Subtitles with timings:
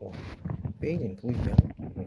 [0.00, 0.12] 어,
[0.80, 1.56] 페이지는 보이냐?
[1.96, 2.06] 응.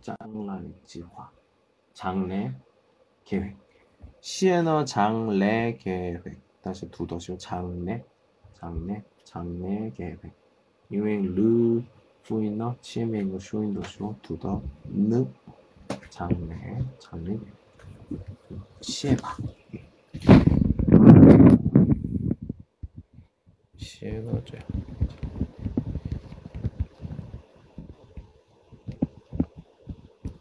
[0.00, 1.30] 장란지화
[1.92, 2.54] 장래
[3.24, 3.56] 계획.
[4.20, 6.40] 시에너 장래 계획.
[6.62, 8.04] 다시 두더시고 장래
[8.54, 10.20] 장래 장래 계획.
[10.90, 11.82] 유행 루
[12.22, 15.26] 푸이너 치에메이고 슈인도시고 두더 느
[16.08, 17.38] 장래 장래
[18.80, 19.36] 시에바.
[23.76, 24.58] 시에바죠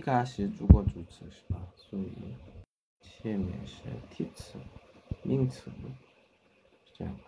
[0.00, 1.60] 이가 是主过主词是吧？
[1.76, 2.12] 所以
[3.00, 4.58] 前面是替词、
[5.22, 5.70] 名词，
[6.84, 7.22] 是这样的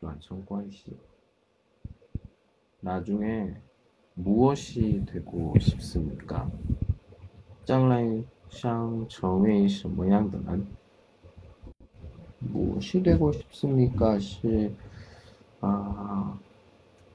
[0.00, 0.96] 短称关系。
[2.80, 3.54] 나중에
[4.14, 6.50] 무엇이 되고 싶습니까?
[7.64, 10.66] 将来想成为什么样的人？
[12.52, 14.70] 무엇이되고싶습니까是
[15.60, 16.38] 啊，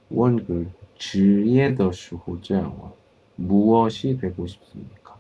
[0.10, 2.92] 问个职业的时候这样问。
[3.36, 5.18] 무엇이되고싶습니까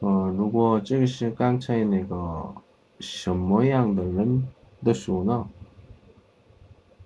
[0.00, 2.54] 呃，如果这个是刚才那个
[2.98, 4.46] 什么样的人
[4.84, 5.48] 的时候呢？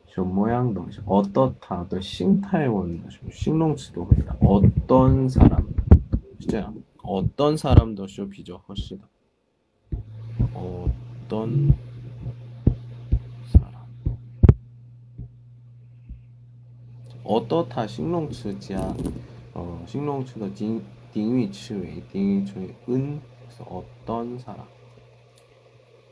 [0.08, 5.68] 저 모양도 어떻다 싱타이원 싱롱츠도 그렇다 어떤 사람
[6.40, 9.06] 진짜 어떤 사람도 쇼피죠 허시다
[10.54, 11.76] 어떤
[17.24, 18.94] 어떻다 싱롱츠지야
[19.54, 24.66] 어 싱롱츠도 딩 딩위츠웨이 딩위츠웨이 은 그래서 어떤 사람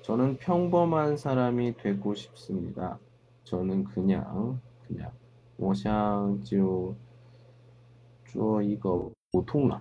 [0.05, 2.99] 저는 평범한 사람이 되고 싶습니다.
[3.45, 5.11] 저는 그냥 그냥
[5.57, 6.95] 我想就
[8.27, 9.81] 做一个普通人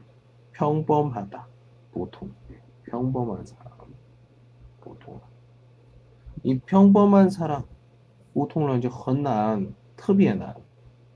[0.54, 1.46] 평범하다
[1.92, 2.32] 보통
[2.86, 3.74] 평범한 사람
[4.80, 5.20] 보통
[6.44, 7.66] 이 평범한 사람
[8.34, 10.56] 普通人就很难特别难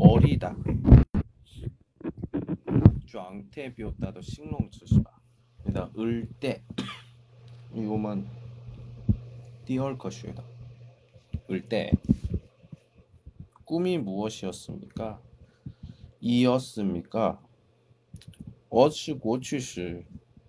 [0.00, 0.56] 어리다.
[3.06, 5.10] 状态 비었다도 싱롱词是吧?
[5.64, 6.62] 그다 을때
[7.72, 8.26] 이거만
[9.64, 10.44] 第二个学的
[11.50, 11.92] 을때
[13.64, 15.20] 꿈이 무엇이었습니까?
[16.20, 17.38] 이었습니까?
[18.68, 20.04] 我是过去式，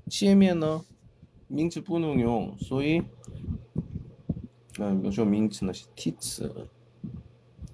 [0.10, 0.84] 前面呢
[1.48, 3.02] 名词不能用，所以
[4.80, 6.68] 嗯，比如说名词呢是 teach，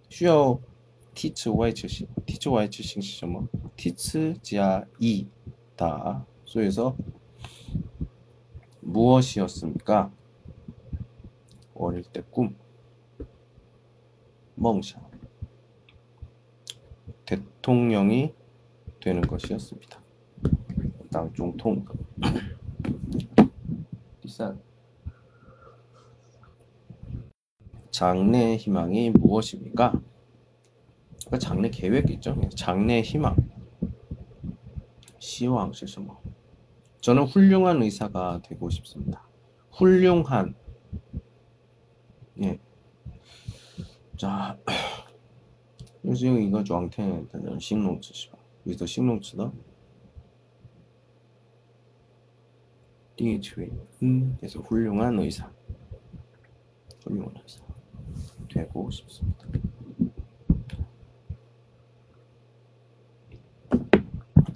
[0.09, 0.59] 需要
[1.17, 3.47] teach 外置型，teach 外置型是什么？
[3.77, 5.27] teach 加 e
[5.75, 6.95] 다，所以说
[8.81, 10.11] 무엇이었습니까?
[11.73, 12.55] 어릴 때 꿈,
[14.55, 15.01] 梦想,
[17.25, 18.33] 대통령이
[19.01, 19.99] 되는 것이었습니다.
[21.11, 21.85] 다음 중통.
[24.21, 24.57] 第三
[27.91, 30.01] 장래 희망이 무엇입니까?
[31.28, 32.40] 그러니까 장래 계획 있죠.
[32.56, 33.36] 장래 희망.
[35.18, 36.16] 시황 실수모.
[37.02, 39.28] 저는 훌륭한 의사가 되고 싶습니다.
[39.70, 40.54] 훌륭한.
[42.42, 42.58] 예.
[44.16, 44.58] 자,
[46.04, 48.38] 요즘 이거 저한테 일단 식농치시바.
[48.66, 49.52] 여기서 식농치다.
[53.16, 53.70] 띠에트웨이.
[54.02, 54.34] 음.
[54.38, 55.52] 그래서 훌륭한 의사.
[57.04, 57.62] 훌륭한 의사.
[58.48, 59.46] 되고 싶습니다.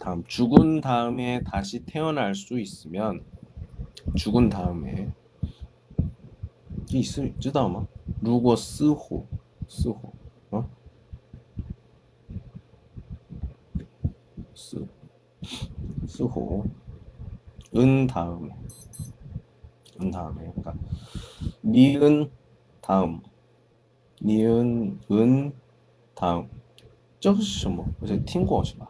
[0.02, 3.24] 다음 죽은 다음에 다시 태어날 수 있으면
[4.16, 5.12] 죽은 다음에
[6.92, 7.88] 있을 知道吗?
[8.22, 9.26] 如果死后
[9.68, 10.14] 死后
[10.52, 10.70] 어?
[14.56, 14.88] 死
[16.08, 16.66] 死后
[17.76, 18.56] 은 다음에
[20.00, 20.74] 은 다음에 그러니까
[21.64, 22.32] 니은
[22.82, 23.22] 다음
[24.22, 25.54] 니은 은
[26.16, 26.48] 다음
[27.20, 28.90] 这个是什么我听过是吧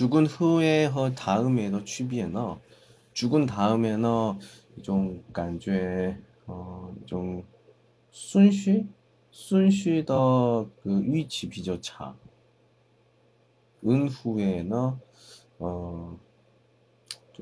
[0.00, 2.58] 죽은 후에 어, 허 다음에 너 취비에너
[3.12, 4.46] 죽은 다음에너 그러니까
[4.78, 7.44] 이종 간죄 어좀
[8.10, 8.86] 순쉬
[9.30, 12.16] 순쉬 더그 위치 비저차.
[13.86, 14.98] 은 후에너
[15.58, 16.18] 어좀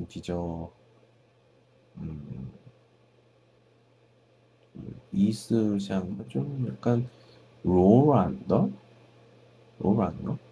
[0.08, 0.72] 비저
[1.98, 2.52] 음,
[4.74, 7.08] 음 이스샹 좀 약간
[7.62, 8.68] 로란더?
[9.78, 10.47] 로란더?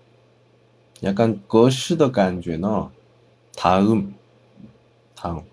[1.01, 2.91] 약간 格式的感觉呢
[3.55, 4.13] 다음
[5.15, 5.43] 다음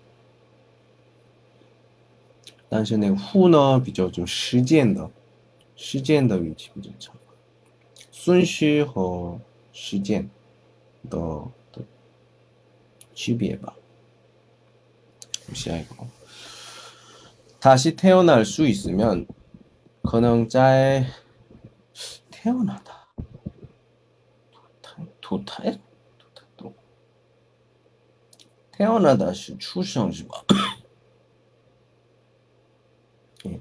[2.71, 5.09] 但是呢，후는比较좀时间的，
[5.75, 7.15] 时间的语气比较长，
[8.11, 9.39] 顺序和
[9.73, 10.29] 时间
[11.09, 11.43] 的
[13.15, 13.73] 区别吧。
[15.55, 15.95] 下一个，
[17.59, 19.25] 다시 태어날 수 있으면
[20.03, 21.07] 可能在
[22.29, 23.02] 태어나다.
[25.24, 25.80] 토탈
[26.18, 26.74] 토탈도
[28.72, 30.44] 태어나다 시 출생시 막
[33.46, 33.58] 예.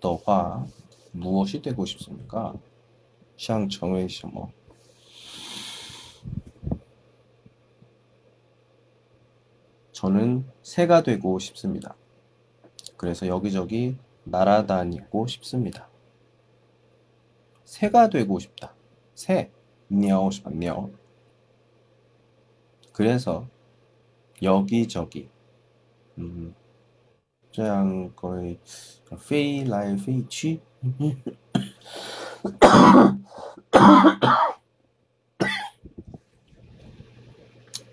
[0.00, 0.66] 너가
[1.12, 2.52] 무엇이 되고 싶습니까?
[3.38, 4.52] 상정의 뭐
[9.92, 11.94] 저는 새가 되고 싶습니다.
[12.96, 15.88] 그래서 여기저기 날아다니고 싶습니다.
[17.64, 18.77] 새가 되고 싶다.
[19.17, 19.51] 새,
[19.87, 20.51] 鸟是吧?
[20.53, 20.89] 鸟.
[22.91, 23.47] 그래서
[24.41, 25.29] 여기저기
[26.17, 26.53] 음,
[27.51, 28.59] 这样 거의
[29.17, 30.59] 飞来飞去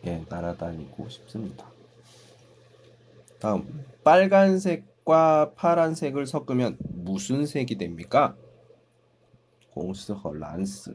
[0.04, 1.66] 예, 날아다니고 싶습니다.
[3.38, 8.34] 다음 빨간색과 파란색을 섞으면 무슨 색이 됩니까?
[9.72, 10.94] 红色和蓝色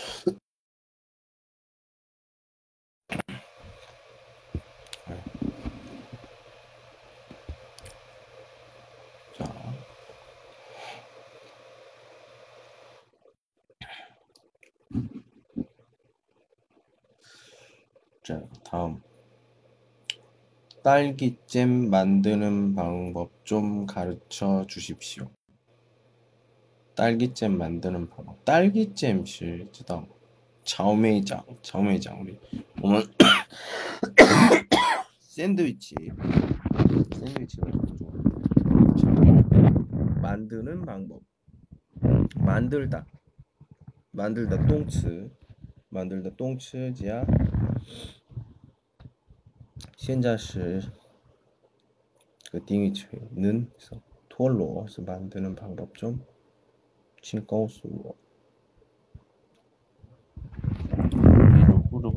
[18.30, 19.00] 자, 다음.
[20.82, 25.28] 딸기잼 만드는 방법 좀 가르쳐 주십시오.
[26.94, 28.44] 딸기잼 만드는 방법.
[28.44, 30.06] 딸기잼 是知道吗
[30.64, 32.38] 草莓酱,草莓酱 우리
[32.82, 33.02] 我们
[35.20, 35.94] 샌드위치
[37.14, 39.12] 샌드위치가 좀 좋아.
[40.20, 41.20] 만드는 방법.
[42.36, 43.06] 만들다.
[44.12, 45.30] 만들다 똥츠.
[45.90, 47.24] 만들다 똥츠지야.
[50.03, 50.59] 현자시
[52.51, 53.71] 그 띵이치는
[54.29, 56.25] 톨로 만드는 방법 좀
[57.21, 58.15] 칭거우스워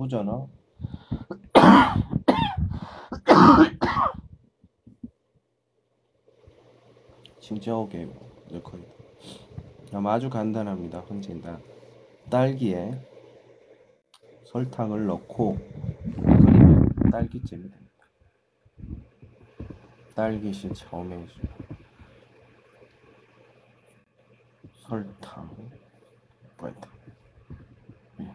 [0.04, 0.46] 그러잖아.
[7.40, 8.08] 진짜오게
[8.50, 8.78] 이렇게
[10.06, 11.00] 아주 간단합니다.
[11.00, 11.60] 헌진다
[12.30, 12.98] 딸기에
[14.46, 15.58] 설탕을 넣고
[17.13, 17.89] 딸기잼이 됩니다.
[20.15, 21.25] 딸기씨 처음에
[24.73, 25.49] 설탕
[26.57, 26.89] 뭐였다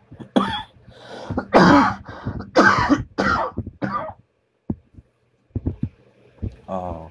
[6.66, 7.08] 아,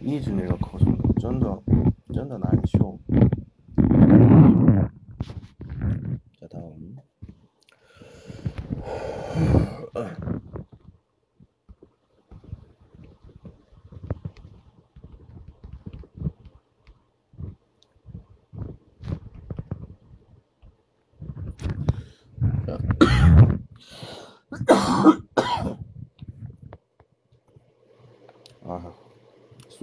[0.00, 0.86] 一直那个口水
[1.20, 1.62] 真的
[2.12, 2.98] 真的难受。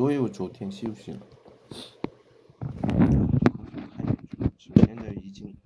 [0.02, 1.20] 所以我昨天休息了。
[4.58, 5.56] 现在已经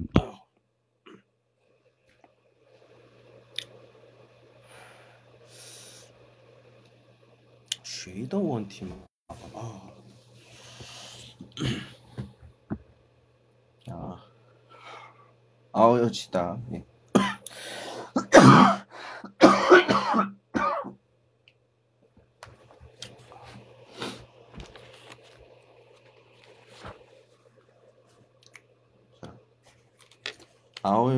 [7.82, 8.94] 谁的问题吗？
[9.54, 9.80] 啊
[13.90, 14.22] 啊，
[15.70, 16.60] 熬要去打，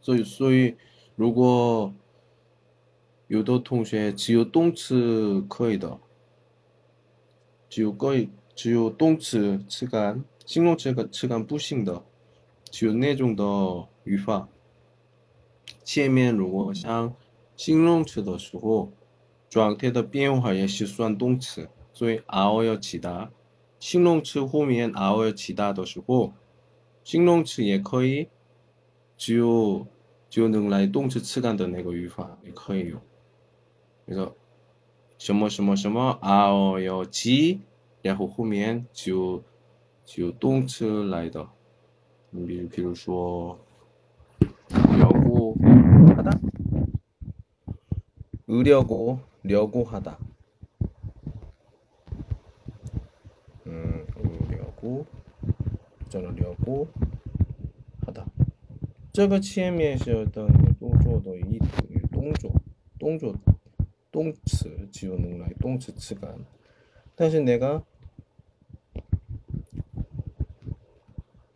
[0.00, 0.76] 所以，所以
[1.16, 1.94] 如果
[3.26, 5.98] 有的同学只有动词可以的。
[7.70, 8.14] 只有个
[8.54, 12.02] 只有动词词干、形容词跟词干不行的，
[12.70, 13.44] 只有那种的
[14.04, 14.48] 语法。
[15.84, 17.14] 前面如果像
[17.56, 18.90] 形容词的时候，
[19.50, 23.30] 状态的变化也是算动词，所以 r 要起答。
[23.78, 26.32] 形容词后面 r 要起答的时候，
[27.04, 28.28] 形容词也可以，
[29.17, 29.85] 只有
[30.29, 32.99] 只有能来动词词干的那个语法也可以用。
[34.05, 34.35] 比如说。
[35.19, 37.61] 什么什么什么 r 要起，
[38.01, 39.41] 然后后面就
[40.03, 41.47] 就动词来的。
[42.31, 43.57] 你比如比如说，
[48.49, 50.17] 려고하다으려고려고하다
[53.63, 55.05] 嗯，으려고
[56.09, 57.06] 这个려고하다
[59.11, 60.47] 这个前面是的
[60.79, 61.59] 动作的意
[62.11, 62.51] 动作
[62.99, 63.35] 动作。
[64.11, 66.37] 动词只有能来动词词干，
[67.15, 67.83] 但是那个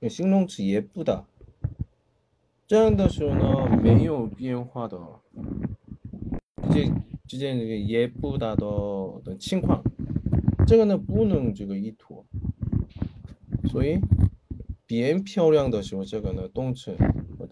[0.09, 1.27] 形容词也不大，
[2.65, 4.99] 这样的时候呢没有变化的，
[6.71, 6.91] 这
[7.27, 9.83] 之间这个也不大的情况，
[10.65, 12.25] 这个呢不能这个依托，
[13.65, 13.99] 所以
[14.87, 16.97] 变漂亮的时候，这个呢动词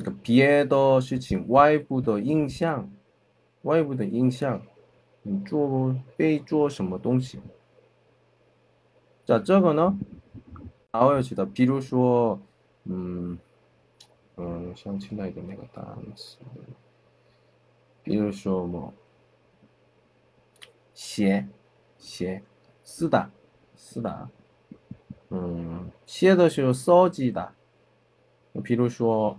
[0.00, 2.90] 那个别的事情，外部的影响，
[3.62, 4.62] 外部的影响，
[5.22, 7.40] 你做被做什么东西？
[9.26, 9.98] 자这个呢，
[10.92, 12.40] 나와요记得，比如说，
[12.84, 13.38] 嗯，
[14.36, 15.84] 嗯，想起来的那个单
[16.14, 16.38] 词，
[18.02, 18.92] 比如说么，
[20.94, 21.48] 写，
[21.98, 22.42] 写，
[22.84, 23.30] 是的，
[23.76, 24.28] 是的。
[25.30, 27.48] 嗯，写的时候써지 다。
[28.62, 29.38] 比如说，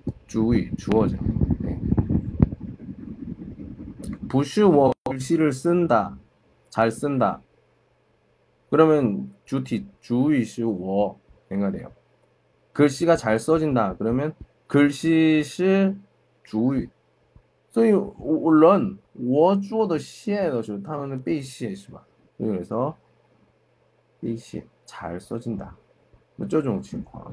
[0.30, 1.16] 주의 주어죠.
[1.60, 1.80] 네.
[4.28, 6.18] 不是我 글씨를 쓴다.
[6.68, 7.40] 잘 쓴다.
[8.70, 11.92] 그러면 주티 주의是我 생각돼요.
[12.72, 13.96] 글씨가 잘 써진다.
[13.96, 14.34] 그러면
[14.66, 15.96] 글씨是
[16.44, 16.88] 주의.
[17.70, 22.06] 所以我人我做的写的时候他们的背写是吧?
[22.38, 22.96] 그래서
[24.20, 25.76] 一些잘 써진다.
[26.48, 27.32] 这种情况，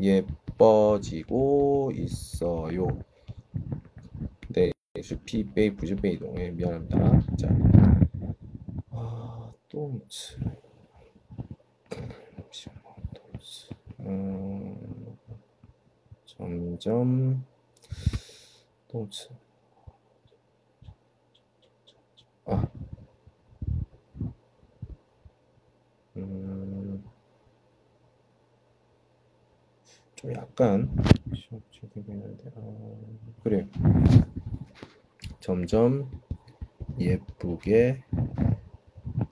[0.00, 2.86] 예뻐지고 있어요.
[4.48, 5.14] 네, 是
[5.54, 6.34] 被不是被动.
[6.38, 7.20] 예, 미안합니다.
[7.36, 7.48] 자,
[8.90, 10.38] 아, 动词.
[14.00, 15.16] 음,
[16.26, 17.44] 점점
[18.88, 19.28] 动词.
[22.46, 22.66] 아.
[26.16, 27.04] 음,
[30.21, 30.87] 좀 약간
[32.55, 32.61] 아,
[33.41, 33.67] 그래
[35.39, 36.11] 점점
[36.99, 38.03] 예쁘게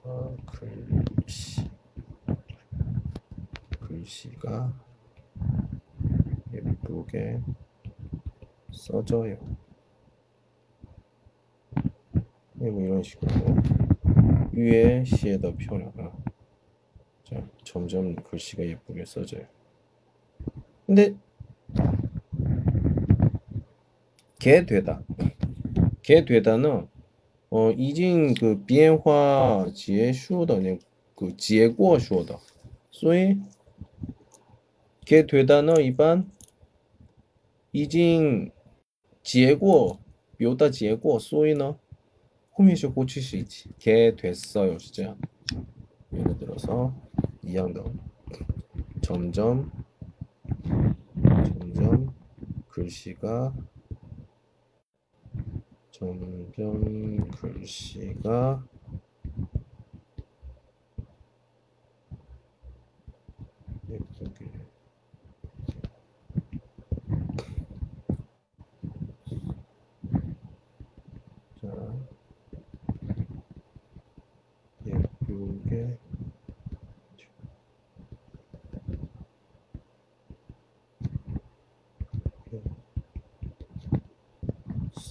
[0.04, 1.70] 어, 글씨
[3.80, 4.74] 글씨가
[6.54, 7.40] 예쁘게
[8.72, 9.38] 써져요.
[12.54, 13.32] 네, 뭐 이런 식으로
[14.54, 16.18] 위에 시에더 표현하가
[17.26, 19.59] 자 점점 글씨가 예쁘게 써져요.
[20.89, 21.15] 근데
[24.39, 25.03] 개 되다
[26.03, 26.89] 개 되다는
[27.51, 30.61] 어 이진 그 비엔화 지에 슈더
[31.15, 32.41] 그 지에 고 슈더
[32.91, 33.39] 所以
[35.05, 36.31] 개 되다는 일반
[37.73, 38.51] 이진
[39.23, 39.99] 지에过
[40.37, 41.79] 表达 结果所以呢
[42.57, 43.69] 호미쇼 고칠 수 있지.
[43.81, 45.17] 개 됐어요, 진짜.
[46.13, 46.95] 예를 들어서
[47.43, 47.93] 이양도
[49.03, 49.73] 점점 점점
[52.80, 53.54] 글씨가
[55.92, 58.64] 점점 글씨가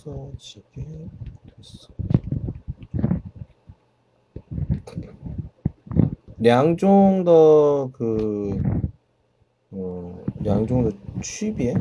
[0.08, 1.10] 써지게
[1.48, 1.94] 됐어.
[6.38, 7.32] 两种的
[7.88, 8.58] 个
[9.70, 11.74] 呃两种的区别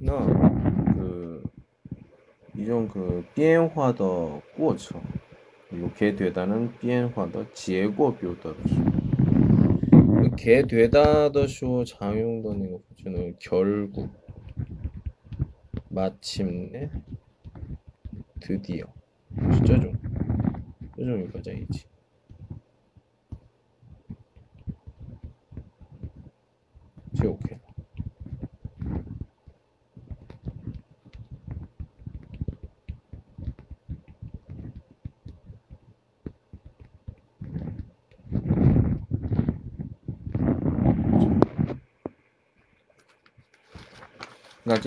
[0.00, 0.12] 那
[0.94, 1.42] 그
[2.54, 4.04] 이런 그变化的
[4.56, 5.00] 过程
[5.70, 8.56] 이렇게 되다는 变化的结果表达的
[10.20, 14.08] 그 게 되다的时候 常用的那个 보면은 결국
[15.97, 16.91] 마침내
[18.39, 18.85] 드디어.
[19.51, 19.93] 진짜 좀
[20.95, 21.85] 표정이 가장이지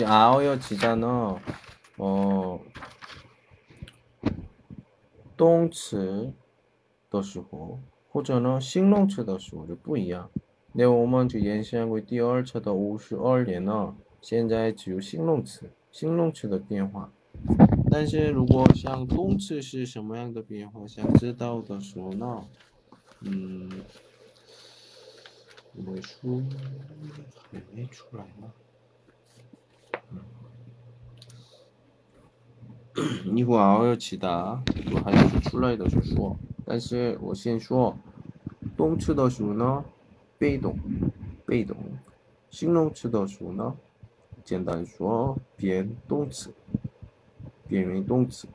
[0.00, 1.38] 这 아어여 지자는
[1.98, 2.58] 어
[5.36, 6.32] 动词
[7.10, 10.30] 的时候，或者呢形容词的时候就不一样。
[10.72, 17.12] 那我们就延伸为第二册的五十二年呢，现在只有形容词，形容词的变化。
[17.90, 22.44] 但是如果像动词是什么样的变化，想知道的时候呢，
[23.20, 23.70] 嗯，
[25.74, 26.42] 我书
[27.52, 28.50] 还没出来呢。
[33.33, 34.61] 一会儿熬要起答，
[34.93, 36.03] 我还要出来的时候。
[36.03, 36.37] 说。
[36.65, 37.95] 但是我先说，
[38.77, 39.83] 动词的时候呢，
[40.37, 40.77] 被动，
[41.45, 41.75] 被动；
[42.49, 43.75] 形容词的时候呢，
[44.43, 46.53] 简单说变动词，
[47.67, 48.47] 变为动词。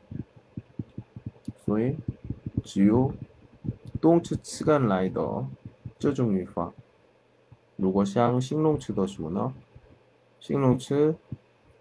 [1.65, 1.97] 所以
[2.63, 3.13] 只有
[4.01, 5.47] 动词词干来的
[5.99, 6.73] 这种语法。
[7.75, 9.53] 如果像形容词的时候呢，
[10.39, 11.17] 形容词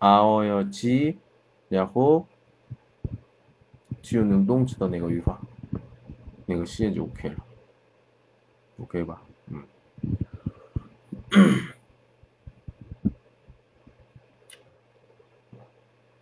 [0.04, 1.18] 熬要起，
[1.68, 2.26] 然后。
[4.02, 5.38] 只有能动词的那个语法，
[6.46, 7.36] 那个写就 OK 了，
[8.80, 9.22] OK 吧？
[9.48, 9.62] 嗯。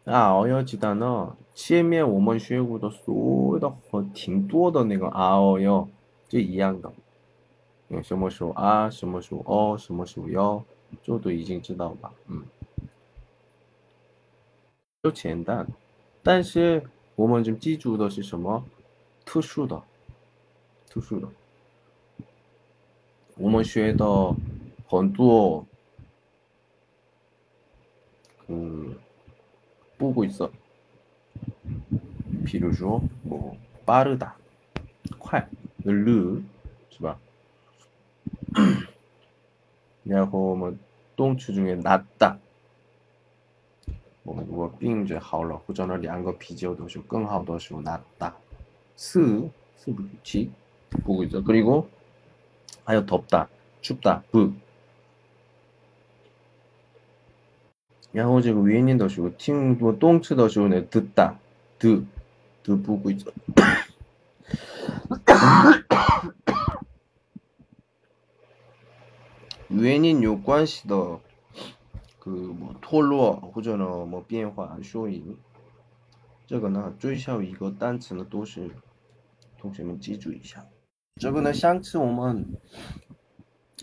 [0.04, 3.14] 啊，熬要记得呢，前面我们学过的所
[3.52, 5.88] 有的和挺多的那个熬要
[6.28, 6.92] 就一样的，
[7.86, 10.64] 有什么时候啊，什么时候哦，什么时候要，
[11.00, 12.12] 这都已经知道吧？
[12.26, 12.42] 嗯，
[15.03, 15.67] 就简单，
[16.23, 16.81] 但是
[17.15, 18.63] 我们就记住的是什么？
[19.25, 19.83] 特殊的，
[20.89, 21.27] 特殊的。
[23.35, 24.33] 我们学的
[24.87, 25.65] 很多，
[28.47, 28.95] 嗯，
[29.97, 30.49] 不规则。
[32.45, 34.33] 比如说，我巴鲁达，
[35.17, 35.45] 快，
[35.83, 36.41] 路，
[36.89, 37.19] 是吧？
[40.03, 40.79] 然后我们
[41.17, 42.37] 动词中的 “nada”。
[44.22, 48.36] 我们如果病治好了，或者呢两个啤酒都是更好的时候拿大
[48.96, 50.50] 四四不七
[50.90, 54.52] 不规则그리고하여덥다춥다不
[58.12, 62.04] 然后这个原因的时候听我动词的时候呢듣다듣듣
[62.82, 63.32] 不规则
[69.68, 71.20] 原因有关系的
[72.23, 75.37] 个么脱落或者呢么变化说明，
[76.47, 78.71] 这个呢最少一个单词呢都是
[79.57, 80.65] 同学们记住一下。
[81.17, 82.45] 这个呢上次我们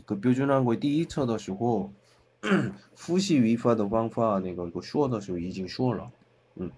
[0.07, 1.92] 个标准单位第一册的时候，
[2.94, 6.11] 复习语法的方法那个我说的时候已经说了，
[6.55, 6.70] 嗯，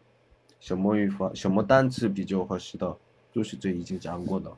[0.58, 2.98] 什么语法什么单词比较合适的，
[3.32, 4.56] 都是这已经讲过的，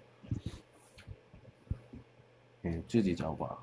[2.63, 3.59] 嗯，自己找吧。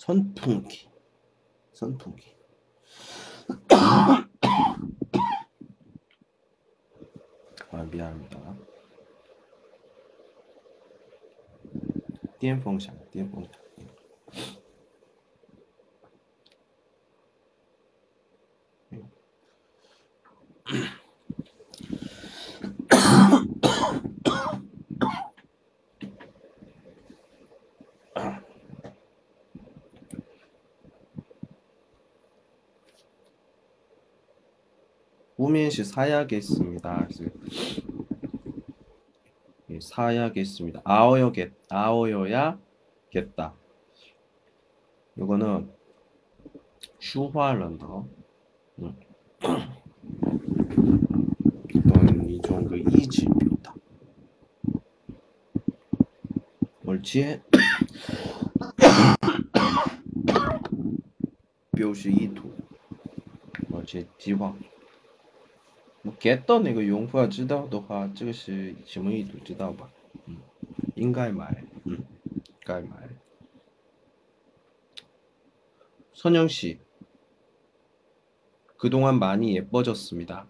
[0.00, 0.88] 선풍기.
[1.72, 2.36] 선풍기.
[7.70, 8.56] 아, 미안합니다.
[12.38, 13.59] 电风扇,电风扇.
[35.41, 37.07] 꾸민시 사야겠습니다.
[39.71, 40.81] 예, 사야겠습니다.
[40.83, 43.55] 아어여겠 아어여야겠다.
[45.17, 45.71] 이거는
[46.99, 47.87] 슈화란다.
[47.87, 48.05] 음.
[48.83, 48.95] 응.
[51.87, 53.73] 어떤 그 이 정도 이지입니다.
[56.85, 57.41] 옳지?
[61.75, 62.43] 표시 이도
[63.71, 64.07] 옳지?
[64.19, 64.59] 지방
[66.02, 69.90] 我 get 到那个用户要知道的话，这个是什么意图知道吧？
[70.26, 70.36] 嗯，
[70.94, 71.98] 应该买，嗯，
[72.64, 72.88] 该买。
[76.14, 76.78] 선영 씨,
[78.78, 80.46] 그동안 많이 예뻐졌습니다.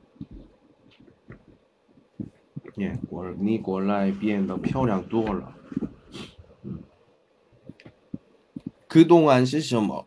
[2.78, 2.98] 예,
[3.38, 5.56] 你过来变得漂亮多了。
[6.62, 6.84] 嗯，
[8.86, 10.06] 그동안是什么？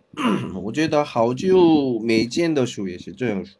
[0.63, 3.59] 我觉得好久没见的书也是这样说。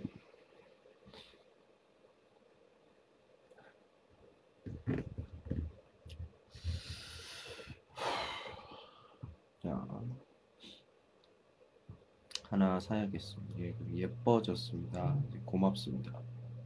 [12.51, 13.59] 하나 사야겠습니다.
[13.61, 15.17] 예, 예뻐졌습니다.
[15.45, 16.11] 고맙습니다.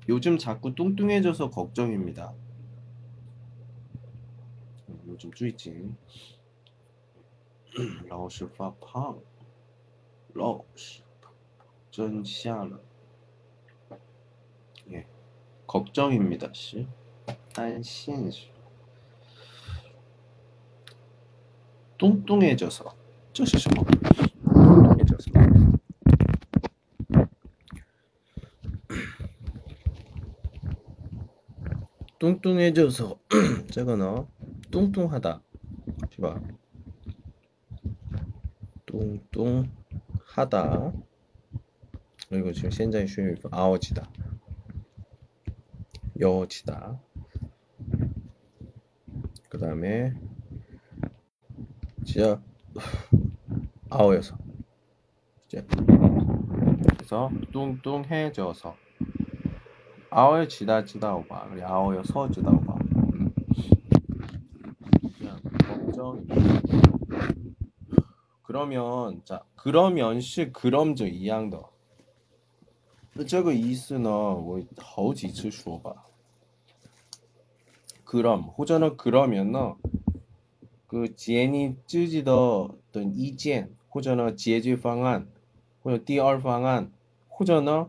[0.10, 2.34] 요즘 자꾸 뚱뚱해져서 걱정입니다.
[5.08, 5.96] 요즘 쭈이찡.
[8.08, 9.22] 러시 파팡.
[10.34, 11.04] 러시.
[11.92, 12.80] 전시하는.
[14.90, 15.06] 예.
[15.68, 16.88] 걱정입니다, 씨.
[17.56, 18.50] 안신 씨.
[22.00, 22.92] 뚱뚱해져서.
[23.34, 23.70] 쭈쭈쭈.
[24.46, 25.55] 뚱뚱해져서.
[32.26, 33.20] 뚱뚱해져서
[33.70, 34.26] 저거는
[34.72, 35.44] 뚱뚱하다.
[36.20, 36.42] 봐.
[38.88, 39.72] 뚱뚱하다.
[42.30, 44.10] 그리고 지금 현재 수요일 아워지다.
[46.20, 47.00] 여지다.
[49.48, 50.16] 그 다음에
[52.04, 52.42] 진짜
[53.92, 54.36] 아워여서.
[55.48, 55.64] 진짜.
[56.98, 58.76] 그래서 뚱뚱해져서.
[60.15, 62.75] 아워지다 지다오바 그리고 아워여서 지다오바
[63.15, 63.33] 음.
[65.19, 66.27] 그냥 걱정
[68.43, 71.71] 그러면 자 그러면시 그럼저 이양더
[73.29, 76.07] 这个意思呢我好几次说吧
[78.05, 79.77] 그럼 호전은 그러면呢
[80.87, 85.29] 그 제니 쯔지더 어떤 이견 호전은 제재 방안
[85.83, 86.91] 或者第二方案
[87.29, 87.89] 或者呢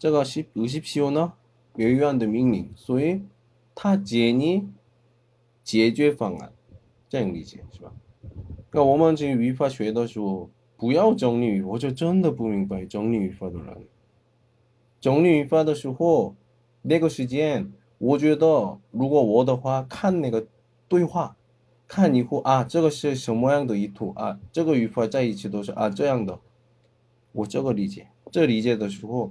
[0.00, 1.34] 这个是20呢
[1.76, 3.20] 远远的命令，所以
[3.74, 4.66] 它建议
[5.62, 6.54] 解决方案，
[7.06, 7.92] 这样理解是吧？
[8.72, 13.86] 那我们这语法学的时候，不要整理语，我就真的不明白整理语法的人。
[15.02, 16.34] 整理语法的时候，
[16.80, 20.46] 那个时间，我觉得如果我的话，看那个
[20.88, 21.36] 对话，
[21.86, 26.40] 看以后啊，这个是什么样的意图啊，这个语法在一起都是啊这样的，
[27.32, 29.30] 我这个理解，这理解的时候。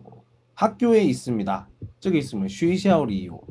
[0.61, 1.67] 학교에 있습니다.
[1.99, 3.41] 저기 있으면 쉬샤오리요.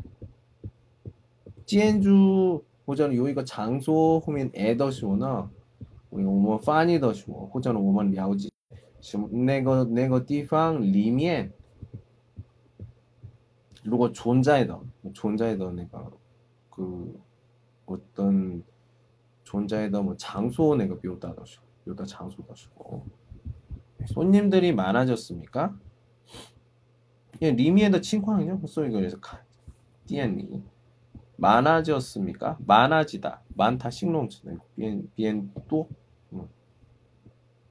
[1.67, 5.51] 지엔주 호전 요이거 장소 후면 에더시오나
[6.13, 8.51] 오먼 파니 더시오 호전 오먼 랴오지
[9.33, 11.53] 내거 내거 디팡 리면
[13.85, 14.79] 如果 존재다
[15.13, 16.11] 존재다 내가
[16.71, 17.21] 그
[17.87, 18.63] 어떤
[19.43, 23.05] 존재다 뭐 장소 내가 묘다 더시오 묘다 장소 더시고
[24.07, 25.77] 손님들이 많아졌습니까?
[27.43, 28.67] 예, 리미에다 칭광이죠.
[28.67, 29.17] 소위그래서
[30.07, 30.63] 띠엔니
[31.37, 32.59] 많아졌습니까?
[32.67, 33.41] 많아지다.
[33.55, 33.89] 많다.
[33.89, 34.57] 식농치네.
[34.77, 35.89] 비엔 비엔 또
[36.33, 36.47] 음.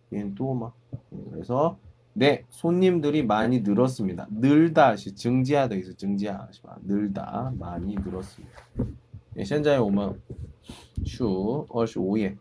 [0.09, 0.75] 비엔 또막
[1.13, 1.77] 예, 그래서
[2.13, 4.27] 네 손님들이 많이 늘었습니다.
[4.31, 8.57] 늘다 시 증지하다 해서 증지하시면 늘다 많이 늘었습니다.
[9.37, 10.19] 예, 현재 오면
[11.05, 12.35] 슈 어시 오예.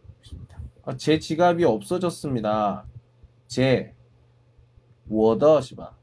[0.85, 2.87] 아, 제 지갑이 없어졌습니다.
[3.47, 3.95] 제
[5.11, 5.98] 워더 시바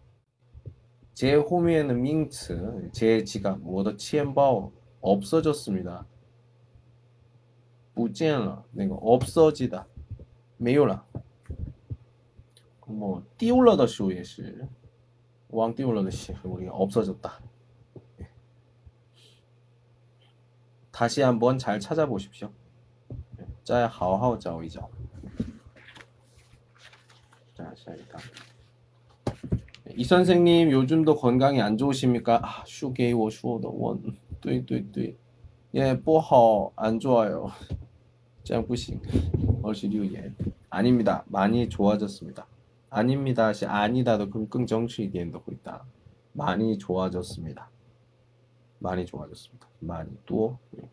[1.14, 6.06] 제 호미에는 밍츠, 제 지갑, 我的 钱包 없어졌습니다.
[7.94, 9.86] 不见了, 내가 없어지다.
[10.56, 11.04] 没有了.
[12.86, 14.66] 뭐, 丢了的时候也是,
[15.48, 17.40] 忘丢了的时候 우리가 없어졌다.
[20.90, 22.50] 다시 한번 잘 찾아보십시오.
[23.64, 24.90] 再好好找一找.
[27.54, 28.18] 자, 下一个.
[29.96, 32.40] 이 선생님 요즘도 건강이 안 좋으십니까?
[32.42, 33.98] 아, 输给我说的我
[34.40, 35.16] 对对对.
[35.74, 37.50] 예, 不好안 좋아요.
[38.44, 39.00] 这样不行.
[39.62, 40.32] 26예.
[40.70, 41.24] 아닙니다.
[41.26, 42.46] 많이 좋아졌습니다.
[42.88, 43.52] 아닙니다.
[43.52, 45.84] 시 아니다도 끙끙 정치一点都 있다.
[46.32, 47.70] 많이 좋아졌습니다.
[48.78, 49.66] 많이 좋아졌습니다.
[49.80, 50.88] 많이 또 예.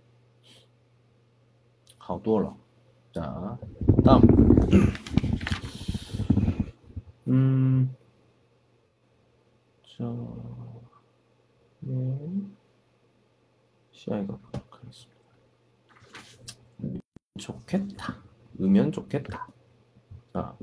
[1.98, 2.56] 好多了.
[3.12, 3.58] 자,
[4.06, 4.21] 다음.
[7.28, 7.94] 음,
[9.97, 10.23] 설정을
[13.90, 15.23] CI가 보도록 하겠습니다.
[17.38, 18.23] 좋겠다.
[18.61, 19.49] 음면 좋겠다.
[20.33, 20.57] 자,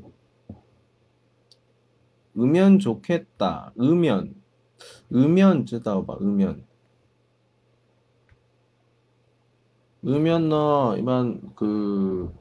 [2.38, 3.74] 음면 좋겠다.
[3.80, 4.42] 음면,
[5.14, 6.18] 음면 쓰다봐.
[6.22, 6.66] 음면.
[10.06, 12.34] 음면 너 이만 그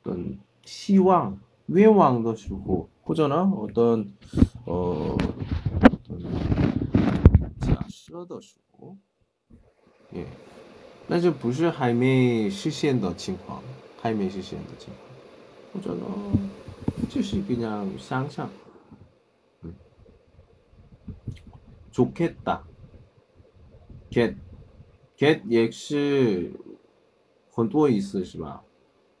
[0.00, 3.42] 어떤 시왕, 외왕도 주고, 그잖아.
[3.44, 4.16] 어떤
[4.69, 5.15] 어
[5.81, 6.19] 어떤
[7.61, 8.97] 假设的时候
[10.13, 10.25] 예.
[11.07, 13.61] 但是不是还没实现的情况
[14.01, 15.05] 还没实现的情况
[15.73, 16.05] 或者呢
[17.09, 18.49] 就是그냥想象
[19.63, 19.73] 음.
[21.91, 22.61] 좋겠다
[24.09, 24.35] get
[25.17, 26.51] get 也是
[27.51, 28.63] 很多意思是吧？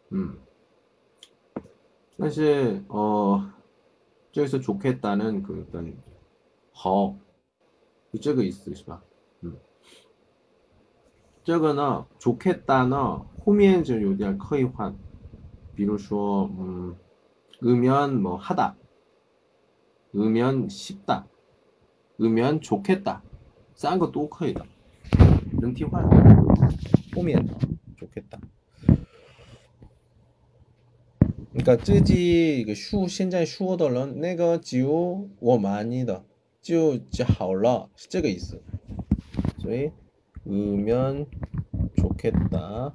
[0.09, 0.35] 嗯，
[2.17, 3.51] 但是呃，
[4.31, 5.93] 这个是 좋겠다는 그 어떤
[6.71, 7.15] 好，
[8.11, 9.01] 就这个意思是吧？
[9.41, 9.55] 嗯，
[11.43, 14.93] 这个呢 좋겠다는 后面就有点可以换，
[15.75, 16.95] 比如说嗯，
[17.63, 18.75] 으면 뭐 하다,
[20.13, 21.25] 으면 쉽다,
[22.19, 23.21] 으면 좋겠다,
[23.75, 24.65] 三个都可以的。
[25.61, 26.03] 能替换，
[27.13, 27.53] 后面的
[27.97, 28.39] 좋겠다.
[31.59, 36.25] 그러니까 自己一个书现在说的人那个就我满意的
[36.61, 38.61] 就就好了是这个意思
[39.59, 39.91] 所以
[40.45, 41.27] 으면
[41.95, 42.93] 좋겠다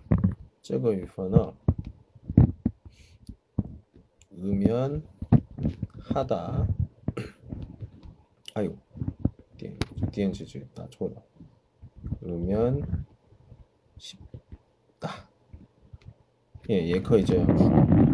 [0.63, 1.55] 这个语分呢
[4.39, 5.03] 으면
[5.99, 6.67] 하다
[8.55, 8.77] 아유
[9.57, 9.77] 电
[10.13, 11.23] 电视剧打错了
[12.23, 12.83] 으면
[13.99, 15.29] 싶다
[16.67, 18.14] 也也可以这样说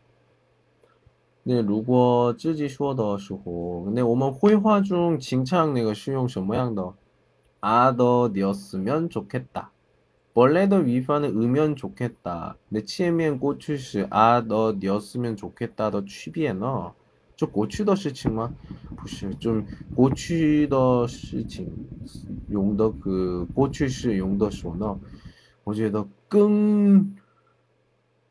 [1.42, 6.92] 那如果自己说的时候，那我们绘画中经常那个是用什么样的？
[7.60, 9.70] 아더되었으면 좋겠다.
[10.34, 12.56] 원래도 위반은 으면 좋겠다.
[12.68, 15.90] 내 치에면 고추시 아더되었으면 좋겠다.
[15.90, 16.94] 더 취비에너.
[17.36, 18.50] 저 고추더 시칭마.
[18.96, 21.72] 不是좀 고추더 시칭.
[22.52, 24.98] 용더 그 고추시 용더 소너.
[25.64, 27.16] 我觉得更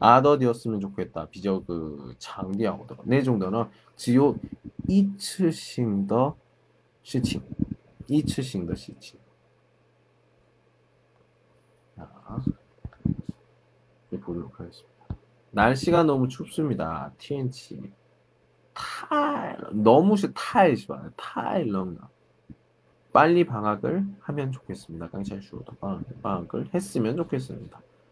[0.00, 1.28] 아더디였으면 좋겠다.
[1.30, 4.36] 비저 그 장디하고도 내 네 정도는 지요
[4.88, 6.36] 이츠싱더
[7.02, 7.42] 시칭
[8.08, 9.20] 이츠싱더 시칭.
[11.96, 12.10] 자,
[14.22, 14.90] 보도록 하겠습니다.
[15.52, 17.12] 날씨가 너무 춥습니다.
[17.18, 17.92] TNT
[18.74, 22.08] 탈 너무 탈시바 탈런가
[23.12, 25.10] 빨리 방학을 하면 좋겠습니다.
[25.10, 25.74] 강철 슈로도
[26.22, 27.80] 방학을 했으면 좋겠습니다.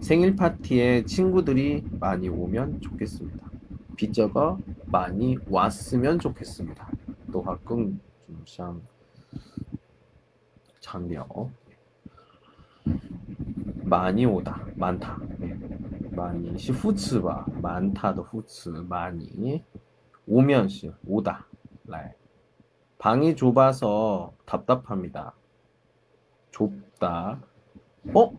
[0.00, 3.50] 생일 파티에 친구들이 많이 오면 좋겠습니다.
[3.96, 6.88] 비저가 많이 왔으면 좋겠습니다.
[7.32, 8.44] 또 가끔 좀
[10.80, 11.26] 장려
[13.84, 15.18] 많이 오다 많다.
[15.38, 15.58] 네.
[16.12, 19.64] 많이 시 후츠吧 많다도 후츠 많이
[20.26, 21.46] 오면 시 오다
[21.86, 22.14] 来
[23.00, 25.32] 방이 좁아서 답답합니다.
[26.50, 27.40] 좁다.
[28.14, 28.38] 어?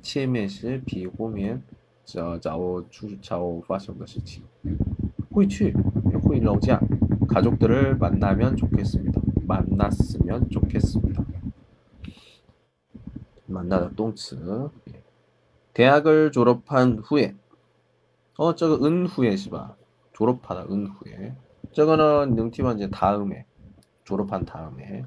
[0.02, 1.62] 切面是比后面
[2.06, 4.44] 找找出找发生的事情。
[5.34, 5.74] 会去
[6.24, 6.80] 会楼下
[7.28, 9.20] 가족들을 만나면 좋겠습니다.
[9.48, 11.26] 만났으면 좋겠습니다.
[13.48, 14.38] 만나다 똥츠.
[15.79, 17.37] 대학을 졸업한 후에
[18.37, 19.76] 어 저거 은 후에 시바
[20.12, 21.37] 졸업하다 은 후에.
[21.72, 23.47] 저거는 능티만 이제 다음에
[24.03, 25.05] 졸업한 다음에.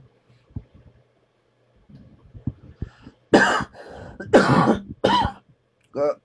[5.91, 6.15] 그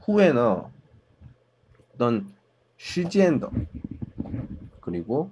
[0.00, 0.64] 후에는
[1.94, 2.30] 어떤
[2.76, 3.50] 시지엔더
[4.82, 5.30] 그리고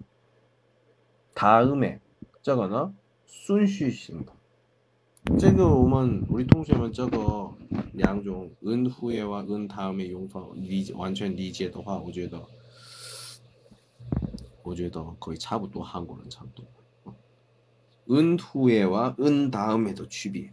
[1.35, 2.01] 다음에
[2.41, 4.40] 저거는 순시신더.
[5.40, 7.58] 这个我们 우리 통신은 저거
[7.94, 10.56] 两种은 후에와 은 다음에 용법
[10.96, 12.42] 完全理解的话我觉得
[14.64, 16.66] 我觉得 거의 差不多 한국은 差不多
[18.12, 20.52] 은 후에와 은 다음에도 区别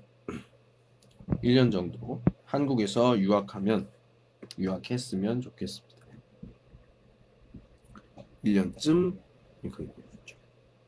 [1.43, 3.89] 1년 정도 한국에서 유학하면
[4.59, 5.97] 유학했으면 좋겠습니다.
[8.45, 9.19] 1년쯤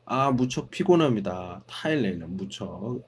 [0.05, 1.63] 아 무척 피곤합니다.
[1.65, 3.01] 타일레는 무척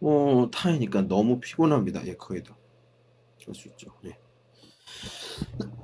[0.00, 2.06] 어 타이니까 너무 피곤합니다.
[2.06, 2.56] 예 거의다.
[3.40, 3.92] 그럴 수 있죠.
[4.04, 4.16] 예.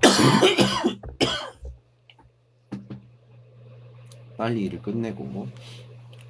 [4.37, 5.49] 빨리 일을 끝내고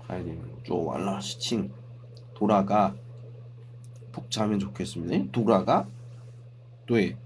[0.06, 1.72] 가야 되는 좀 왈라 시칭
[2.34, 2.94] 돌아가
[4.12, 5.32] 푹 자면 좋겠습니다.
[5.32, 5.86] 돌아가?
[6.88, 7.16] 네.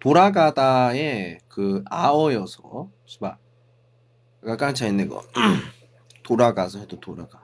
[0.00, 3.38] 돌아가다의 그 아어여서 시바
[4.58, 5.22] 깡차 있는 거
[6.22, 7.43] 돌아가서 해도 돌아가.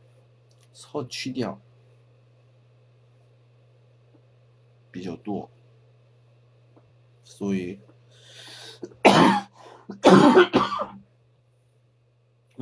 [0.72, 1.60] 서취掉
[4.90, 5.50] 比较多，
[7.22, 7.78] 所以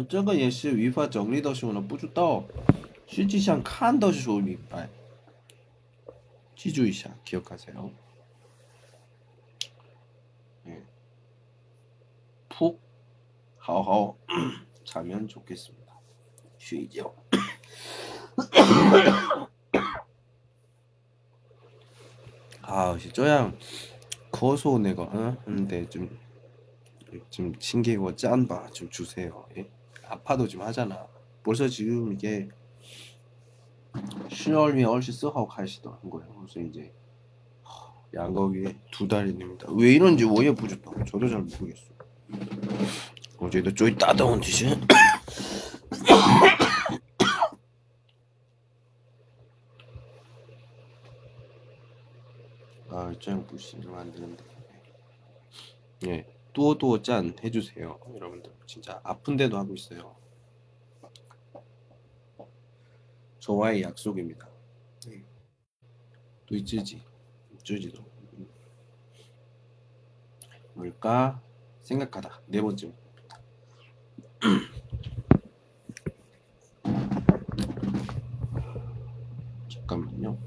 [0.09, 2.45] 这个也是语法整理的时候呢，不知道，
[3.07, 4.89] 实际上看的时候明白。
[6.57, 7.91] 기주이샤 기억하세요.
[10.65, 10.83] 네.
[12.49, 12.81] 푹
[13.59, 14.17] 하오
[14.85, 15.93] 자면 좋겠습니다.
[16.57, 17.15] 쉬죠.
[22.62, 23.58] 아, 씨, 쪼양
[24.32, 25.38] 거소 내가 어?
[25.44, 29.46] 근데 좀좀 징계고 짠바 좀 주세요.
[29.58, 29.70] 예?
[30.08, 31.08] 아파도 좀 하잖아.
[31.44, 32.50] 벌써 지금 이게
[33.94, 36.32] 10월이 얼씨 쓰고 가시던 한 거예요.
[36.36, 36.94] 그래서 이제
[38.14, 39.68] 양거기에 두 달이 됩니다.
[39.76, 41.90] 왜 이런지 오해 부족하고 저도 잘 모르겠어.
[43.38, 44.76] 어제도 쪼이 따다운 짓이.
[53.20, 54.44] 아, 짱 부시를 만드는데.
[56.08, 58.50] 예, 또또 짠 해주세요, 여러분들.
[58.66, 60.16] 진짜 아픈데도 하고 있어요.
[63.40, 64.50] 저와의 약속입니다.
[65.08, 65.26] 네.
[66.46, 67.04] 또 있지지,
[67.56, 68.06] 있지도.
[70.74, 71.42] 뭘까
[71.82, 72.94] 생각하다 네 번째.
[79.68, 80.38] 잠깐만요.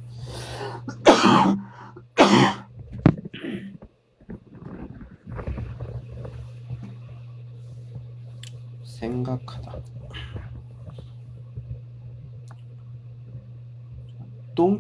[9.02, 9.82] 생각하다.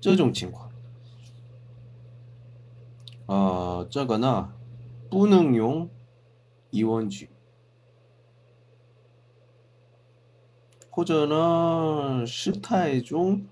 [0.00, 0.70] 这种情况，
[3.26, 4.52] 呃，这个呢
[5.08, 5.88] 不能用
[6.70, 7.30] 疑问句，
[10.90, 13.46] 或者呢时态中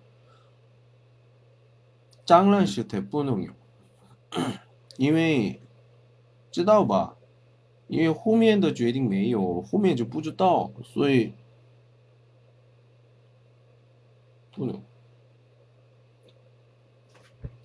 [2.25, 3.55] 张然时态不能用，
[4.97, 5.61] 因为
[6.51, 7.17] 知道吧？
[7.87, 11.35] 因为后面的决定没有，后面就不知道，所以
[14.53, 14.83] 不能.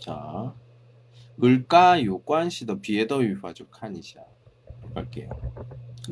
[0.01, 0.55] 자,
[1.43, 4.21] 을까 요관시더 비에더 유화족하니샤
[4.95, 5.31] 볼게요.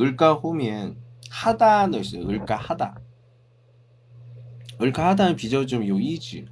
[0.00, 0.96] 을까 후면
[1.30, 2.28] 하다 넣으세요.
[2.28, 3.00] 을까 하다.
[4.80, 6.46] 을까 하다는 비저 좀 요이지.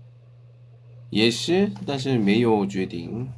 [1.12, 3.30] 예시, 다시 메요 주에딩.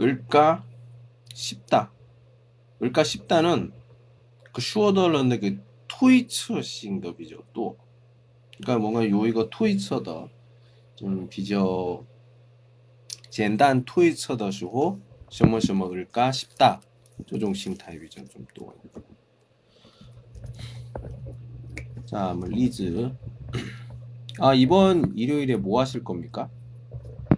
[0.00, 0.64] 을까
[1.34, 1.92] 쉽다.
[2.82, 3.72] 을까 쉽다는
[4.52, 7.76] 그 슈어덜런데 그 토이츠싱더 비죠 또.
[8.58, 10.35] 그러니까 뭔가 요이거 토이츠더.
[10.95, 12.05] 좀 비교
[13.29, 14.99] 简单推测的时候
[15.29, 16.81] 什么什么 을까 싶다.
[17.25, 18.73] 这种形态比较좀 또.
[22.05, 23.15] 자, 뭐 리즈.
[24.39, 26.49] 아, 이번 일요일에 뭐 하실 겁니까?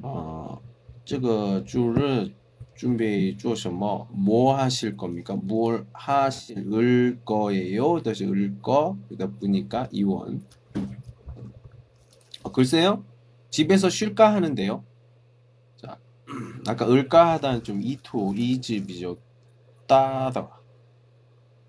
[0.02, 0.60] 어,
[1.06, 2.34] 这个주를
[2.76, 5.36] 준비 做什么뭐 하실 겁니까?
[5.36, 8.02] 뭘 하실 거예요?
[8.02, 10.44] 다시 을거 그러다 보니까 이원
[12.42, 13.04] 어, 글쎄요
[13.50, 14.84] 집에서 쉴까 하는데요
[15.78, 16.00] 자
[16.68, 19.18] 아까 을까 하다는 좀 이토 이즈 비교
[19.88, 20.60] 따다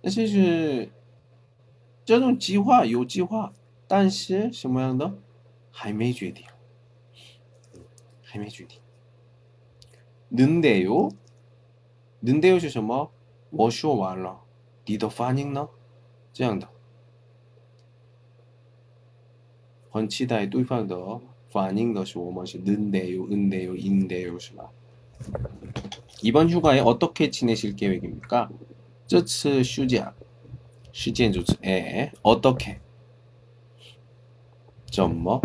[0.02, 0.90] 但是
[2.05, 3.52] 这种计划有计划
[3.86, 5.14] 但是什么样的
[5.70, 6.46] 还没决定
[8.22, 8.80] 还没决定
[10.30, 11.11] 는데요?
[12.20, 13.12] 는데요 是什么？
[13.50, 14.40] 我说完了，
[14.84, 15.68] 你的反应呢？
[16.32, 16.68] 这样的。
[19.90, 24.70] 很期待对方的 反应的是我们是는데요、은데요、인데요是吧？
[26.22, 28.48] 이번 휴가에 어떻게 지내실 계획입니까?
[29.07, 30.12] 这次休假
[30.92, 32.80] 时间就是에 어떻게
[34.90, 35.40] 怎么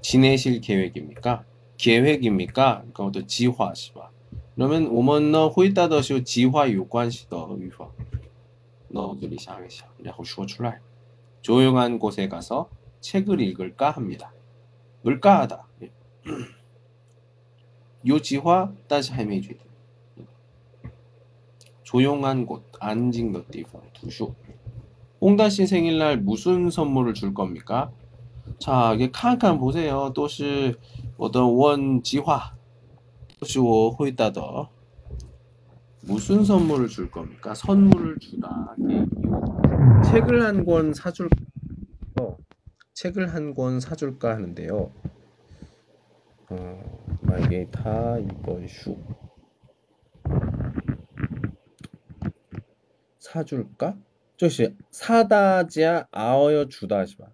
[0.00, 1.44] 지내실 계획입니까?
[1.76, 2.84] 계획입니까?
[2.92, 4.10] 그것도 지화是吧?
[4.56, 7.88] 그러면 我们呢会带的是 지화 有关系的语法。
[8.88, 10.80] 那这里想一想，然后说出来。
[11.42, 12.70] 조용한 곳에 가서
[13.00, 14.32] 책을 읽을까 합니다.
[15.01, 15.67] 물가하다.
[18.07, 19.57] 요지화 다시 할매주의
[21.83, 24.35] 조용한 곳, 안직 너 디방 두쇼.
[25.21, 27.91] 홍다 씨 생일날 무슨 선물을 줄 겁니까?
[28.59, 30.11] 자, 이게 칸칸 보세요.
[30.15, 30.75] 또시
[31.17, 32.55] 어떤 원지화,
[33.39, 34.69] 또시 호이따더
[36.03, 37.53] 무슨 선물을 줄 겁니까?
[37.53, 38.75] 선물을 주다.
[40.05, 41.29] 책을 한 권 사줄
[42.99, 44.91] 책을 한 권 사줄까 하는데요.
[46.49, 48.97] 어, 만약에 다 이번 슈
[53.19, 53.95] 사줄까?
[54.35, 57.27] 저씨 사다지야 아어여 주다지마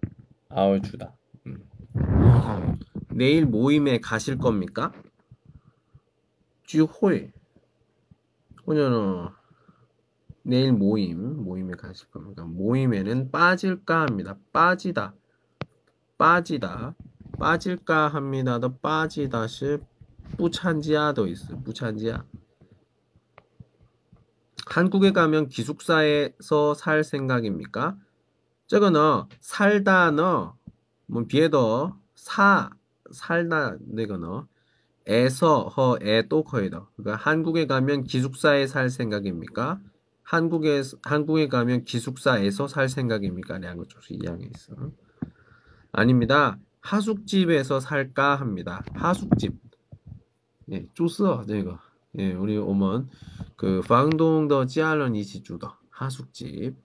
[0.50, 1.16] 아어 주다.
[1.46, 1.68] 음.
[3.10, 4.92] 내일 모임에 가실 겁니까?
[6.68, 7.32] 쥐홀.
[8.66, 9.30] 오늘은
[10.44, 12.44] 내일 모임 모임에 가실 겁니까?
[12.44, 14.38] 모임에는 빠질까 합니다.
[14.52, 15.16] 빠지다.
[16.18, 16.94] 빠지다
[17.38, 19.78] 빠질까 합니다도 빠지다시
[20.36, 22.24] 뿌찬지아도 있어 뿌찬지아
[24.66, 27.96] 한국에 가면 기숙사에서 살 생각입니까?
[28.66, 30.48] 저거는 살다는
[31.06, 32.70] 뭐 비에도 사
[33.12, 34.42] 살다 내거는
[35.06, 36.90] 에서 허에또 커이다.
[36.96, 39.80] 그러니까 한국에 가면 기숙사에 살 생각입니까?
[40.24, 43.62] 한국에 한국에 가면 기숙사에서 살 생각입니까?
[43.62, 44.74] 양거 조금 이양해 있어.
[45.96, 46.58] 아닙니다.
[46.80, 48.84] 하숙집에서 살까 합니다.
[48.92, 49.58] 하숙집.
[50.70, 51.78] 예, 쪼스어, 이거.
[52.18, 53.08] 예, 우리 오먼
[53.56, 56.76] 그 방동더 지알런 이지주더 하숙집.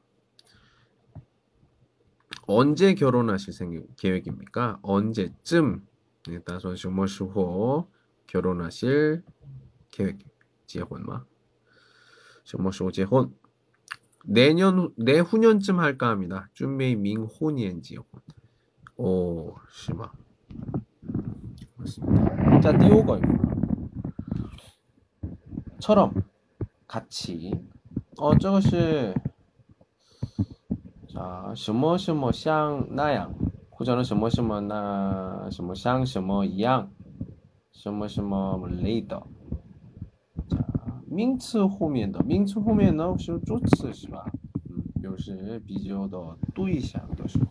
[2.47, 4.79] 언제 결혼하실 생각, 계획입니까?
[4.81, 5.85] 언제쯤
[6.29, 7.89] 예, 따서 쇼머슈호
[8.27, 9.23] 결혼하실
[9.91, 10.19] 계획
[10.67, 11.25] 지역원마
[12.45, 13.35] 쇼머슈호 재혼
[14.23, 16.47] 내년 내후년쯤 할까 합니다.
[16.53, 18.21] 준비 밍혼이엔 지역원
[19.00, 20.10] 오, 심하.
[21.76, 22.60] 맞습니다.
[22.60, 23.36] 자, 띄오거입니다.
[25.78, 26.12] 처럼
[26.88, 27.52] 같이
[28.18, 29.14] 어 저것이
[31.12, 33.32] 자, 什么什么像那样
[33.70, 36.90] 或者呢什么什么那什么像什么一样
[37.72, 39.22] 什么什么类的
[40.48, 40.58] 자,
[41.06, 44.24] 名词后面的名词后面呢是助词是吧？
[44.70, 46.18] 嗯表示比较的
[46.54, 47.46] 对象的时候，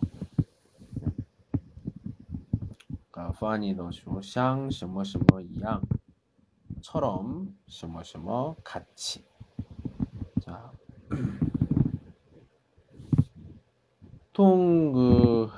[3.20, 5.82] 啊，翻译的时候像什么什么一样。
[6.84, 9.22] 처럼 什么什么 같이
[10.40, 10.70] 자
[14.32, 15.50] 통그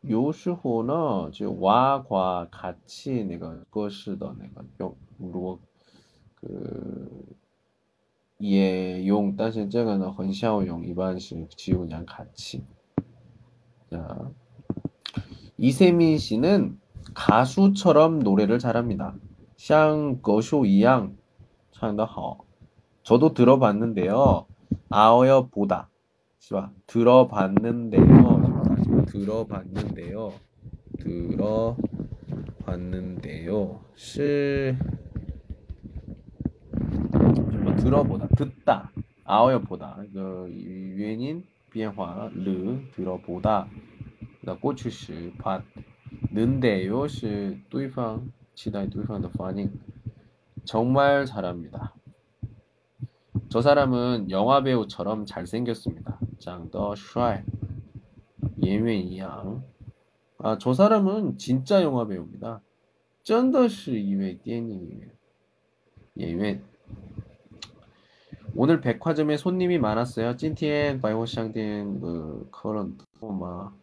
[0.00, 5.60] 有时候呢就와과 같이 那个歌式的那个用如果
[6.40, 7.08] 그
[8.38, 12.62] 也用，但是这个呢很少用，一般是只有 그냥 같이.
[13.95, 14.29] 자,
[15.57, 16.77] 이세민 씨는
[17.13, 19.15] 가수처럼 노래를 잘합니다.
[19.55, 21.15] 샹거쇼 이양
[21.71, 22.39] 창다허
[23.03, 24.47] 저도 들어봤는데요.
[24.89, 25.89] 아어여 보다
[26.39, 29.05] 씨바 들어봤는데요.
[29.07, 30.33] 들어봤는데요.
[32.65, 33.79] 들어봤는데요.
[33.95, 34.77] 실
[37.77, 38.91] 들어보다 듣다
[39.23, 41.45] 아어여 보다 그 유엔인
[41.83, 43.67] 변화를 들어보다
[44.61, 47.07] 꼬추시 받는데요.
[47.07, 49.73] 시 두이팡 치다의 두이팡의 반응
[50.63, 51.93] 정말 잘합니다.
[53.49, 56.19] 저 사람은 영화 배우처럼 잘생겼습니다.
[56.39, 57.45] 장더 슈알
[58.61, 59.63] 예외이양
[60.39, 62.61] 아, 저 사람은 진짜 영화 배우입니다.
[63.23, 65.01] 쩐더시 이외 띠엔이
[66.17, 66.61] 예외
[68.57, 70.37] 오늘 백화점에 손님이 많았어요.
[70.37, 73.75] 찐티엔 바이오샹店그 그런 막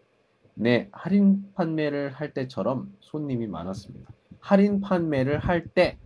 [0.54, 4.10] 네, 할인 판매를 할 때처럼 손님이 많았습니다.
[4.40, 5.98] 할인 판매를 할 때,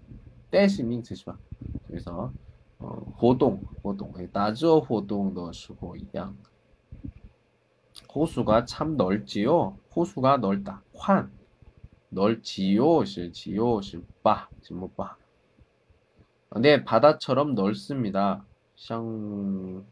[0.50, 1.36] 때시 밍츠시마.
[1.86, 2.32] 그래서
[2.80, 2.88] 어,
[3.22, 6.36] 호동, 호동, 나저 호동도 쓰고 이양.
[8.12, 9.78] 호수가 참 넓지요.
[9.94, 10.82] 호수가 넓다.
[10.96, 11.30] 환
[12.08, 15.16] 넓지요, 실지요, 실바, 실못바.
[16.60, 18.44] 네, 바다처럼 넓습니다.
[18.75, 19.85] 像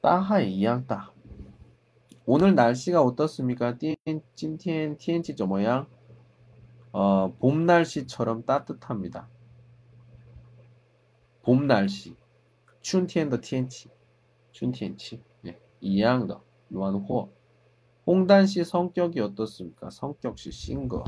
[0.00, 1.12] 大海一样大.
[2.24, 3.72] 오늘 날씨가 어떻습니까?
[4.34, 5.86] 今天天气怎么样?
[6.92, 9.28] 어, 봄 날씨처럼 따뜻합니다.
[11.42, 12.14] 봄 날씨.
[12.82, 13.90] 春天的天气.
[14.52, 15.20] 春天气.
[15.42, 16.40] 네, 一样的.
[16.68, 17.28] 暖和.
[18.06, 19.90] 홍단 씨 성격이 어떻습니까?
[19.90, 21.04] 성격이 싱거.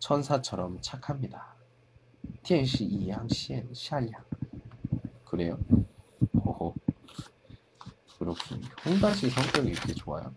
[0.00, 1.54] 천사처럼 착합니다.
[2.42, 4.22] 天使一样善善良.
[5.38, 5.58] 그래요?
[6.34, 6.74] 호호.
[8.18, 8.62] 그렇군요.
[8.84, 10.34] 홍다 씨 성격이 이렇게 좋아요?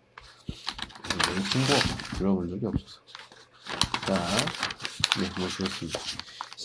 [0.47, 3.01] 내 친구 들어본 적이 없어서.
[4.05, 4.15] 자,
[5.19, 5.99] 네, 모시겠습니다.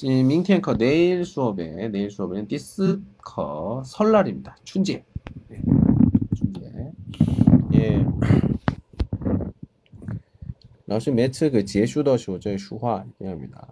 [0.04, 4.56] 明天课 내일 수업에 내일 수업에는 디스커 설날입니다.
[4.64, 5.04] 춘제.
[5.48, 5.62] 네,
[6.34, 6.92] 춘제.
[7.74, 8.06] 예.
[10.86, 13.68] 老师每次그结束的时候这说话一样합니다.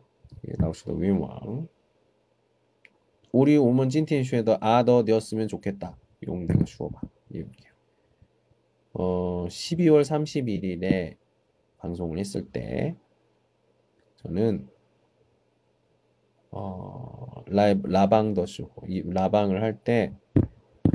[0.47, 1.67] 예, 老师的愿望.
[3.36, 5.98] 우리 오면 찐텐슈에도 아더 되었으면 좋겠다.
[6.26, 7.02] 용 내가 주어봐.
[7.32, 7.74] 이렇게요.
[8.94, 11.18] 어, 12월 31일에
[11.80, 12.96] 방송을 했을 때
[14.24, 14.70] 저는
[16.52, 20.14] 어, 라이브 라방더 쓰고 이 라방을 할 때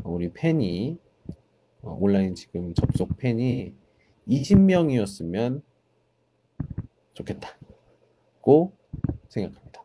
[0.02, 0.98] 우리 팬이
[1.82, 3.74] 어, 온라인 지금 접속 팬이
[4.26, 5.60] 20명이었으면
[7.12, 8.72] 좋겠다고
[9.28, 9.84] 생각합니다.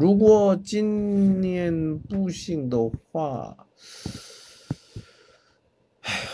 [0.00, 3.66] 如果今年不行的话，
[6.02, 6.28] 哎呀，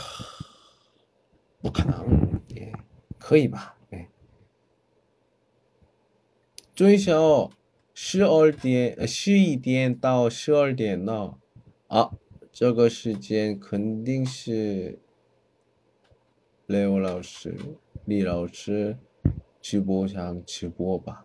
[1.62, 2.70] 不可能，也
[3.18, 3.78] 可以吧？
[3.88, 4.10] 哎，
[6.74, 7.50] 最少
[7.94, 11.38] 十二点、十一点到十二点呢？
[11.86, 12.12] 啊，
[12.52, 14.98] 这个时间肯定是
[16.66, 17.56] 雷欧老师、
[18.04, 18.98] 李老师
[19.62, 21.24] 直播上直播吧？